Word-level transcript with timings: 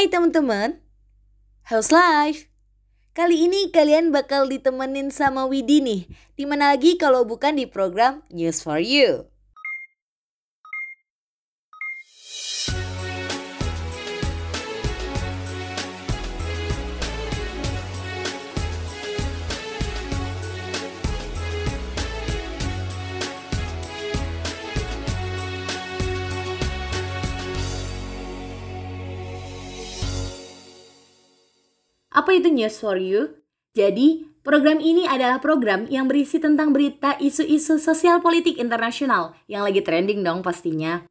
Hai 0.00 0.08
teman-teman, 0.08 0.80
how's 1.68 1.92
life? 1.92 2.48
Kali 3.12 3.44
ini 3.44 3.68
kalian 3.68 4.08
bakal 4.16 4.48
ditemenin 4.48 5.12
sama 5.12 5.44
Widi 5.44 5.84
nih, 5.84 6.08
di 6.40 6.48
mana 6.48 6.72
lagi 6.72 6.96
kalau 6.96 7.28
bukan 7.28 7.60
di 7.60 7.68
program 7.68 8.24
News 8.32 8.64
for 8.64 8.80
You. 8.80 9.28
Apa 32.10 32.34
itu 32.34 32.50
News 32.50 32.82
for 32.82 32.98
You? 32.98 33.38
Jadi, 33.70 34.26
program 34.42 34.82
ini 34.82 35.06
adalah 35.06 35.38
program 35.38 35.86
yang 35.86 36.10
berisi 36.10 36.42
tentang 36.42 36.74
berita 36.74 37.14
isu-isu 37.22 37.78
sosial 37.78 38.18
politik 38.18 38.58
internasional 38.58 39.38
yang 39.46 39.62
lagi 39.62 39.78
trending 39.78 40.26
dong 40.26 40.42
pastinya. 40.42 41.06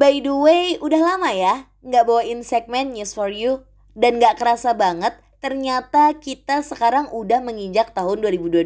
By 0.00 0.24
the 0.24 0.32
way, 0.32 0.80
udah 0.80 0.96
lama 0.96 1.28
ya 1.36 1.68
nggak 1.84 2.08
bawain 2.08 2.40
segmen 2.40 2.96
News 2.96 3.12
for 3.12 3.28
You? 3.28 3.68
Dan 3.92 4.16
nggak 4.16 4.40
kerasa 4.40 4.72
banget, 4.72 5.20
ternyata 5.44 6.16
kita 6.16 6.64
sekarang 6.64 7.12
udah 7.12 7.44
menginjak 7.44 7.92
tahun 7.92 8.24
2022. 8.24 8.64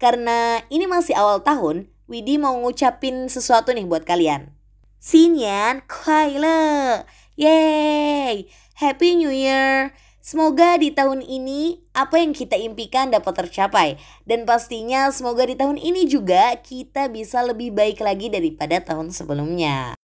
Karena 0.00 0.64
ini 0.72 0.88
masih 0.88 1.12
awal 1.12 1.44
tahun, 1.44 1.92
Widi 2.08 2.40
mau 2.40 2.56
ngucapin 2.56 3.28
sesuatu 3.28 3.76
nih 3.76 3.84
buat 3.84 4.08
kalian. 4.08 4.56
Sinyan 4.96 5.84
Kwaile! 5.84 7.04
Yeay! 7.36 8.48
Happy 8.80 9.20
New 9.20 9.28
Year! 9.28 9.92
Semoga 10.30 10.78
di 10.78 10.94
tahun 10.94 11.26
ini 11.26 11.90
apa 11.90 12.22
yang 12.22 12.30
kita 12.30 12.54
impikan 12.54 13.10
dapat 13.10 13.34
tercapai 13.34 13.98
dan 14.22 14.46
pastinya 14.46 15.10
semoga 15.10 15.42
di 15.42 15.58
tahun 15.58 15.74
ini 15.74 16.06
juga 16.06 16.54
kita 16.54 17.10
bisa 17.10 17.42
lebih 17.42 17.74
baik 17.74 17.98
lagi 17.98 18.30
daripada 18.30 18.78
tahun 18.78 19.10
sebelumnya. 19.10 19.98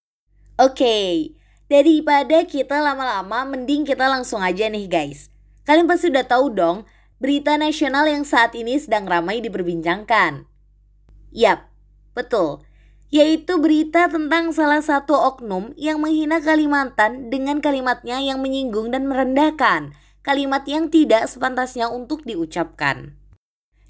Oke, 0.59 1.31
daripada 1.70 2.42
kita 2.42 2.83
lama-lama 2.83 3.55
mending 3.55 3.86
kita 3.86 4.11
langsung 4.11 4.42
aja 4.42 4.67
nih 4.67 4.91
guys. 4.91 5.31
Kalian 5.62 5.86
pasti 5.86 6.11
udah 6.11 6.27
tahu 6.27 6.51
dong 6.51 6.91
berita 7.23 7.55
nasional 7.55 8.11
yang 8.11 8.27
saat 8.27 8.51
ini 8.58 8.83
sedang 8.83 9.06
ramai 9.06 9.39
diperbincangkan. 9.39 10.42
Yap, 11.31 11.70
betul 12.19 12.67
yaitu 13.14 13.62
berita 13.62 14.11
tentang 14.11 14.51
salah 14.51 14.83
satu 14.83 15.14
oknum 15.14 15.70
yang 15.79 16.03
menghina 16.03 16.42
Kalimantan 16.42 17.31
dengan 17.31 17.62
kalimatnya 17.62 18.19
yang 18.19 18.42
menyinggung 18.42 18.91
dan 18.91 19.06
merendahkan 19.06 19.95
kalimat 20.27 20.67
yang 20.67 20.91
tidak 20.91 21.31
sepantasnya 21.31 21.87
untuk 21.87 22.27
diucapkan. 22.27 23.15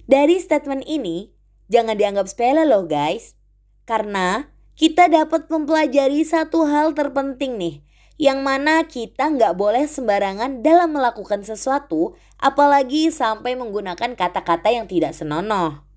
Dari 0.05 0.37
statement 0.37 0.84
ini, 0.84 1.33
jangan 1.73 1.97
dianggap 1.97 2.29
sepele 2.29 2.69
loh 2.69 2.84
guys. 2.84 3.33
Karena 3.89 4.53
kita 4.77 5.09
dapat 5.09 5.48
mempelajari 5.48 6.20
satu 6.29 6.69
hal 6.69 6.92
terpenting 6.92 7.57
nih, 7.57 7.81
yang 8.20 8.45
mana 8.45 8.84
kita 8.84 9.33
nggak 9.33 9.57
boleh 9.57 9.89
sembarangan 9.89 10.61
dalam 10.61 10.92
melakukan 10.92 11.41
sesuatu, 11.41 12.12
apalagi 12.37 13.09
sampai 13.09 13.57
menggunakan 13.57 14.12
kata-kata 14.12 14.69
yang 14.69 14.84
tidak 14.84 15.17
senonoh. 15.17 15.89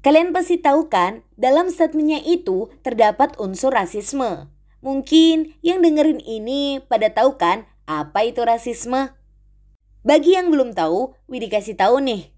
Kalian 0.00 0.32
pasti 0.32 0.56
tahu 0.58 0.88
kan, 0.88 1.22
dalam 1.36 1.68
statementnya 1.68 2.24
itu 2.24 2.72
terdapat 2.80 3.36
unsur 3.38 3.76
rasisme. 3.76 4.48
Mungkin 4.82 5.54
yang 5.62 5.78
dengerin 5.78 6.18
ini 6.18 6.82
pada 6.82 7.12
tahu 7.12 7.38
kan 7.38 7.70
apa 7.86 8.26
itu 8.26 8.42
rasisme? 8.42 9.21
Bagi 10.02 10.34
yang 10.34 10.50
belum 10.50 10.74
tahu, 10.74 11.14
Widi 11.30 11.46
kasih 11.46 11.78
tahu 11.78 12.02
nih. 12.02 12.34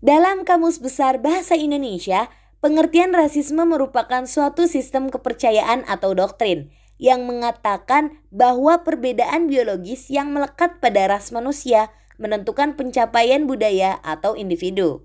Dalam 0.00 0.48
Kamus 0.48 0.80
Besar 0.80 1.20
Bahasa 1.20 1.52
Indonesia, 1.52 2.32
pengertian 2.64 3.12
rasisme 3.12 3.68
merupakan 3.68 4.24
suatu 4.24 4.64
sistem 4.64 5.12
kepercayaan 5.12 5.84
atau 5.84 6.16
doktrin 6.16 6.72
yang 6.96 7.28
mengatakan 7.28 8.24
bahwa 8.32 8.80
perbedaan 8.80 9.44
biologis 9.44 10.08
yang 10.08 10.32
melekat 10.32 10.80
pada 10.80 11.12
ras 11.12 11.36
manusia 11.36 11.92
menentukan 12.16 12.80
pencapaian 12.80 13.44
budaya 13.44 14.00
atau 14.00 14.32
individu. 14.32 15.04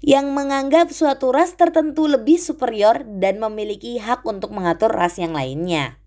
Yang 0.00 0.32
menganggap 0.32 0.96
suatu 0.96 1.28
ras 1.28 1.52
tertentu 1.60 2.08
lebih 2.08 2.40
superior 2.40 3.04
dan 3.20 3.36
memiliki 3.36 4.00
hak 4.00 4.24
untuk 4.24 4.48
mengatur 4.48 4.88
ras 4.88 5.20
yang 5.20 5.36
lainnya. 5.36 6.00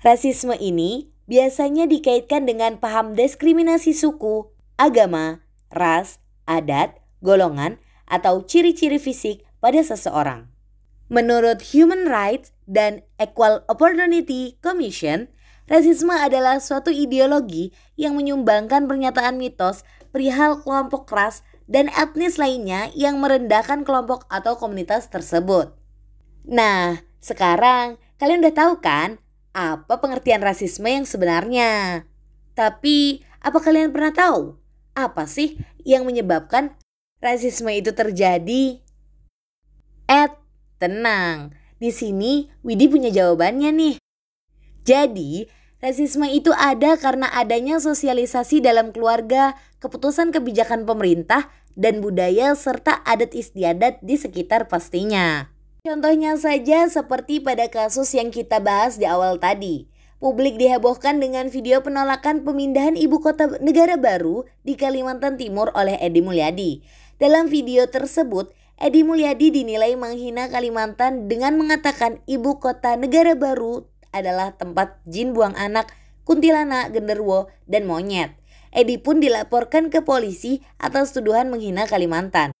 Rasisme 0.00 0.56
ini 0.56 1.12
biasanya 1.30 1.86
dikaitkan 1.86 2.42
dengan 2.42 2.82
paham 2.82 3.14
diskriminasi 3.14 3.94
suku, 3.94 4.50
agama, 4.74 5.46
ras, 5.70 6.18
adat, 6.42 6.98
golongan, 7.22 7.78
atau 8.10 8.42
ciri-ciri 8.42 8.98
fisik 8.98 9.46
pada 9.62 9.78
seseorang. 9.78 10.50
Menurut 11.06 11.62
Human 11.70 12.10
Rights 12.10 12.50
dan 12.66 13.06
Equal 13.22 13.62
Opportunity 13.70 14.58
Commission, 14.58 15.30
rasisme 15.70 16.10
adalah 16.10 16.58
suatu 16.58 16.90
ideologi 16.90 17.70
yang 17.94 18.18
menyumbangkan 18.18 18.90
pernyataan 18.90 19.38
mitos 19.38 19.86
perihal 20.10 20.58
kelompok 20.58 21.06
ras 21.14 21.46
dan 21.70 21.86
etnis 21.94 22.34
lainnya 22.34 22.90
yang 22.98 23.22
merendahkan 23.22 23.86
kelompok 23.86 24.26
atau 24.26 24.58
komunitas 24.58 25.06
tersebut. 25.06 25.70
Nah, 26.42 26.98
sekarang 27.22 28.02
kalian 28.18 28.42
udah 28.42 28.54
tahu 28.58 28.74
kan 28.82 29.22
apa 29.50 29.98
pengertian 29.98 30.42
rasisme 30.42 30.86
yang 30.86 31.06
sebenarnya. 31.06 32.04
Tapi, 32.54 33.24
apa 33.40 33.58
kalian 33.58 33.90
pernah 33.90 34.12
tahu 34.12 34.60
apa 34.92 35.24
sih 35.24 35.56
yang 35.86 36.04
menyebabkan 36.04 36.76
rasisme 37.22 37.70
itu 37.72 37.94
terjadi? 37.94 38.82
Ed, 40.10 40.32
tenang. 40.82 41.54
Di 41.80 41.94
sini 41.94 42.50
Widi 42.60 42.90
punya 42.90 43.08
jawabannya 43.08 43.70
nih. 43.72 43.96
Jadi, 44.84 45.48
rasisme 45.80 46.28
itu 46.28 46.52
ada 46.52 46.98
karena 47.00 47.30
adanya 47.32 47.80
sosialisasi 47.80 48.60
dalam 48.60 48.92
keluarga, 48.92 49.56
keputusan 49.80 50.34
kebijakan 50.34 50.84
pemerintah, 50.84 51.48
dan 51.78 52.02
budaya 52.02 52.52
serta 52.58 53.00
adat 53.06 53.32
istiadat 53.32 54.02
di 54.02 54.18
sekitar 54.18 54.68
pastinya. 54.68 55.48
Contohnya 55.80 56.36
saja 56.36 56.84
seperti 56.92 57.40
pada 57.40 57.64
kasus 57.72 58.12
yang 58.12 58.28
kita 58.28 58.60
bahas 58.60 59.00
di 59.00 59.08
awal 59.08 59.40
tadi. 59.40 59.88
Publik 60.20 60.60
dihebohkan 60.60 61.16
dengan 61.16 61.48
video 61.48 61.80
penolakan 61.80 62.44
pemindahan 62.44 63.00
ibu 63.00 63.24
kota 63.24 63.56
negara 63.64 63.96
baru 63.96 64.44
di 64.60 64.76
Kalimantan 64.76 65.40
Timur 65.40 65.72
oleh 65.72 65.96
Edi 65.96 66.20
Mulyadi. 66.20 66.84
Dalam 67.16 67.48
video 67.48 67.88
tersebut, 67.88 68.52
Edi 68.76 69.00
Mulyadi 69.00 69.48
dinilai 69.48 69.96
menghina 69.96 70.52
Kalimantan 70.52 71.32
dengan 71.32 71.56
mengatakan 71.56 72.20
ibu 72.28 72.60
kota 72.60 73.00
negara 73.00 73.32
baru 73.32 73.88
adalah 74.12 74.52
tempat 74.60 75.00
jin 75.08 75.32
buang 75.32 75.56
anak, 75.56 75.88
kuntilanak, 76.28 76.92
genderwo, 76.92 77.48
dan 77.64 77.88
monyet. 77.88 78.36
Edi 78.76 79.00
pun 79.00 79.24
dilaporkan 79.24 79.88
ke 79.88 80.04
polisi 80.04 80.60
atas 80.76 81.16
tuduhan 81.16 81.48
menghina 81.48 81.88
Kalimantan. 81.88 82.52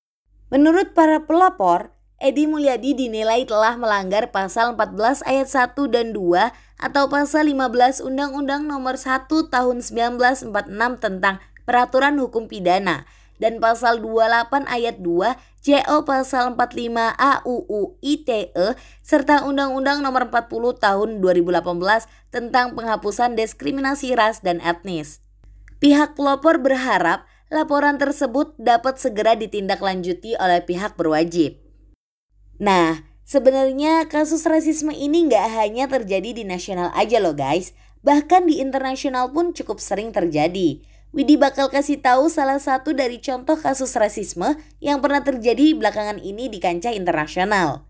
Menurut 0.48 0.96
para 0.96 1.28
pelapor, 1.28 1.99
Edi 2.20 2.44
Mulyadi 2.44 2.92
dinilai 2.92 3.48
telah 3.48 3.80
melanggar 3.80 4.28
pasal 4.28 4.76
14 4.76 5.24
ayat 5.24 5.48
1 5.72 5.72
dan 5.88 6.12
2 6.12 6.52
atau 6.76 7.08
pasal 7.08 7.48
15 7.48 8.04
Undang-Undang 8.04 8.68
Nomor 8.68 9.00
1 9.00 9.24
Tahun 9.24 9.76
1946 9.80 10.52
tentang 11.00 11.40
Peraturan 11.64 12.20
Hukum 12.20 12.44
Pidana 12.44 13.08
dan 13.40 13.56
pasal 13.56 14.04
28 14.04 14.68
ayat 14.68 15.00
2 15.00 15.64
CO 15.64 15.96
pasal 16.04 16.60
45 16.60 16.92
AUU 17.16 17.96
ITE 18.04 18.76
serta 19.00 19.48
Undang-Undang 19.48 20.04
Nomor 20.04 20.28
40 20.28 20.76
Tahun 20.76 21.08
2018 21.24 22.04
tentang 22.28 22.76
penghapusan 22.76 23.32
diskriminasi 23.32 24.12
ras 24.12 24.44
dan 24.44 24.60
etnis. 24.60 25.24
Pihak 25.80 26.20
pelopor 26.20 26.60
berharap 26.60 27.24
laporan 27.48 27.96
tersebut 27.96 28.52
dapat 28.60 29.00
segera 29.00 29.32
ditindaklanjuti 29.40 30.36
oleh 30.36 30.60
pihak 30.68 31.00
berwajib. 31.00 31.59
Nah, 32.60 33.08
sebenarnya 33.24 34.04
kasus 34.04 34.44
rasisme 34.44 34.92
ini 34.92 35.24
nggak 35.32 35.46
hanya 35.56 35.88
terjadi 35.88 36.36
di 36.36 36.44
nasional 36.44 36.92
aja 36.92 37.16
loh 37.16 37.32
guys, 37.32 37.72
bahkan 38.04 38.44
di 38.44 38.60
internasional 38.60 39.32
pun 39.32 39.56
cukup 39.56 39.80
sering 39.80 40.12
terjadi. 40.12 40.84
Widi 41.10 41.34
bakal 41.34 41.72
kasih 41.72 41.98
tahu 41.98 42.30
salah 42.30 42.62
satu 42.62 42.94
dari 42.94 43.18
contoh 43.18 43.58
kasus 43.58 43.96
rasisme 43.98 44.60
yang 44.78 45.02
pernah 45.02 45.24
terjadi 45.24 45.74
belakangan 45.74 46.22
ini 46.22 46.46
di 46.46 46.62
kancah 46.62 46.94
internasional. 46.94 47.88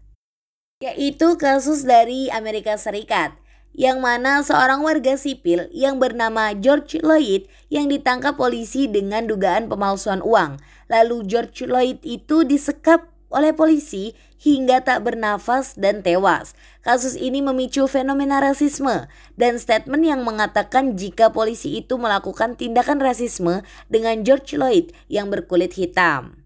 Yaitu 0.81 1.37
kasus 1.37 1.85
dari 1.85 2.33
Amerika 2.33 2.81
Serikat, 2.81 3.37
yang 3.77 4.01
mana 4.01 4.41
seorang 4.41 4.81
warga 4.81 5.21
sipil 5.21 5.69
yang 5.69 6.01
bernama 6.01 6.57
George 6.57 6.97
Lloyd 7.05 7.45
yang 7.69 7.93
ditangkap 7.93 8.41
polisi 8.41 8.89
dengan 8.89 9.29
dugaan 9.29 9.69
pemalsuan 9.69 10.25
uang. 10.25 10.57
Lalu 10.89 11.29
George 11.29 11.69
Lloyd 11.69 12.01
itu 12.01 12.49
disekap 12.49 13.05
oleh 13.31 13.55
polisi 13.55 14.17
hingga 14.41 14.81
tak 14.81 15.05
bernafas 15.05 15.77
dan 15.77 16.01
tewas. 16.01 16.57
kasus 16.81 17.13
ini 17.13 17.45
memicu 17.45 17.85
fenomena 17.85 18.41
rasisme 18.41 19.05
dan 19.37 19.61
statement 19.61 20.01
yang 20.01 20.25
mengatakan 20.25 20.97
jika 20.97 21.29
polisi 21.29 21.77
itu 21.77 22.01
melakukan 22.01 22.57
tindakan 22.57 23.05
rasisme 23.05 23.61
dengan 23.93 24.25
George 24.25 24.57
Floyd 24.57 24.97
yang 25.13 25.29
berkulit 25.29 25.77
hitam. 25.77 26.41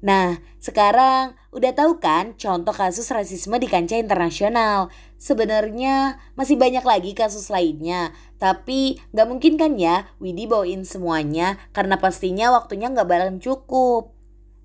Nah, 0.00 0.40
sekarang 0.56 1.36
udah 1.52 1.76
tahu 1.76 2.00
kan 2.00 2.32
contoh 2.40 2.72
kasus 2.72 3.10
rasisme 3.12 3.60
di 3.60 3.68
kancah 3.68 4.00
internasional. 4.00 4.88
Sebenarnya 5.20 6.16
masih 6.40 6.56
banyak 6.56 6.80
lagi 6.80 7.12
kasus 7.12 7.52
lainnya, 7.52 8.16
tapi 8.40 8.96
nggak 9.12 9.28
mungkin 9.28 9.60
kan 9.60 9.76
ya 9.76 10.08
Widi 10.16 10.48
bawain 10.48 10.88
semuanya 10.88 11.60
karena 11.76 12.00
pastinya 12.00 12.56
waktunya 12.56 12.88
nggak 12.88 13.04
bakalan 13.04 13.36
cukup. 13.44 14.16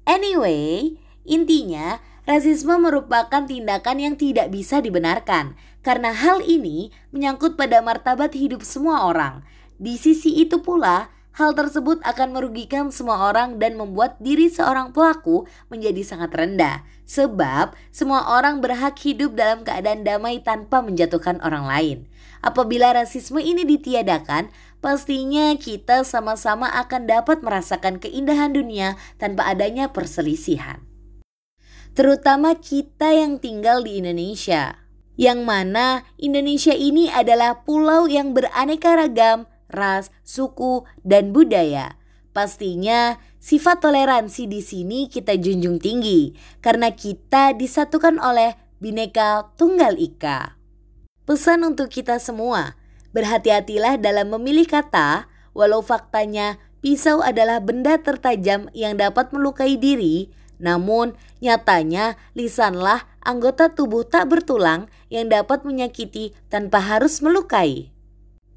Anyway, 0.08 0.96
intinya 1.26 2.00
rasisme 2.30 2.78
merupakan 2.78 3.46
tindakan 3.46 3.98
yang 4.02 4.16
tidak 4.18 4.50
bisa 4.50 4.82
dibenarkan 4.82 5.58
karena 5.86 6.14
hal 6.14 6.42
ini 6.42 6.90
menyangkut 7.14 7.58
pada 7.60 7.82
martabat 7.82 8.34
hidup 8.34 8.66
semua 8.66 9.06
orang. 9.06 9.46
Di 9.76 10.00
sisi 10.00 10.40
itu 10.40 10.64
pula, 10.64 11.14
Hal 11.36 11.52
tersebut 11.52 12.00
akan 12.08 12.32
merugikan 12.32 12.96
semua 12.96 13.28
orang 13.28 13.60
dan 13.60 13.76
membuat 13.76 14.16
diri 14.24 14.48
seorang 14.48 14.96
pelaku 14.96 15.44
menjadi 15.68 16.00
sangat 16.00 16.32
rendah. 16.32 16.88
Sebab 17.04 17.76
semua 17.92 18.40
orang 18.40 18.64
berhak 18.64 18.96
hidup 19.04 19.36
dalam 19.36 19.68
keadaan 19.68 20.08
damai 20.08 20.40
tanpa 20.40 20.80
menjatuhkan 20.80 21.44
orang 21.44 21.68
lain. 21.68 21.98
Apabila 22.40 22.96
rasisme 22.96 23.44
ini 23.44 23.68
ditiadakan, 23.68 24.48
pastinya 24.80 25.52
kita 25.60 26.08
sama-sama 26.08 26.72
akan 26.72 27.04
dapat 27.04 27.44
merasakan 27.44 28.00
keindahan 28.00 28.56
dunia 28.56 28.96
tanpa 29.20 29.52
adanya 29.52 29.92
perselisihan. 29.92 30.80
Terutama 31.96 32.60
kita 32.60 33.16
yang 33.16 33.40
tinggal 33.40 33.80
di 33.80 34.04
Indonesia. 34.04 34.84
Yang 35.16 35.40
mana 35.48 36.04
Indonesia 36.20 36.76
ini 36.76 37.08
adalah 37.08 37.64
pulau 37.64 38.04
yang 38.12 38.36
beraneka 38.36 39.00
ragam, 39.00 39.48
ras, 39.72 40.12
suku, 40.28 40.84
dan 41.08 41.32
budaya. 41.32 41.96
Pastinya 42.36 43.16
sifat 43.40 43.80
toleransi 43.80 44.44
di 44.44 44.60
sini 44.60 45.08
kita 45.08 45.40
junjung 45.40 45.80
tinggi 45.80 46.36
karena 46.60 46.92
kita 46.92 47.56
disatukan 47.56 48.20
oleh 48.20 48.60
Bhinneka 48.84 49.56
Tunggal 49.56 49.96
Ika. 49.96 50.60
Pesan 51.24 51.64
untuk 51.64 51.88
kita 51.88 52.20
semua, 52.20 52.76
berhati-hatilah 53.16 54.04
dalam 54.04 54.36
memilih 54.36 54.68
kata 54.68 55.32
walau 55.56 55.80
faktanya 55.80 56.60
pisau 56.84 57.24
adalah 57.24 57.64
benda 57.64 57.96
tertajam 58.04 58.68
yang 58.76 59.00
dapat 59.00 59.32
melukai 59.32 59.80
diri, 59.80 60.28
namun 60.58 61.14
nyatanya 61.44 62.20
lisanlah 62.38 63.08
anggota 63.26 63.74
tubuh 63.74 64.06
tak 64.06 64.30
bertulang 64.30 64.88
yang 65.10 65.28
dapat 65.28 65.66
menyakiti 65.66 66.36
tanpa 66.48 66.80
harus 66.80 67.20
melukai. 67.20 67.92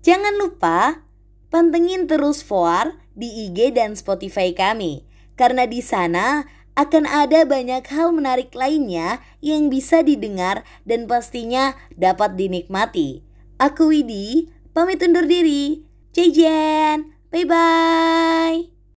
Jangan 0.04 0.38
lupa 0.38 1.02
pantengin 1.48 2.06
terus 2.06 2.44
Foar 2.44 2.96
di 3.18 3.48
IG 3.48 3.74
dan 3.74 3.98
Spotify 3.98 4.54
kami 4.54 5.02
karena 5.34 5.66
di 5.66 5.82
sana 5.82 6.46
akan 6.78 7.10
ada 7.10 7.42
banyak 7.42 7.82
hal 7.90 8.14
menarik 8.14 8.54
lainnya 8.54 9.18
yang 9.42 9.66
bisa 9.66 10.06
didengar 10.06 10.62
dan 10.86 11.10
pastinya 11.10 11.74
dapat 11.98 12.38
dinikmati. 12.38 13.26
Aku 13.58 13.90
Widi, 13.90 14.46
pamit 14.70 15.02
undur 15.02 15.26
diri. 15.26 15.82
Jejen, 16.14 17.18
bye-bye. 17.34 18.77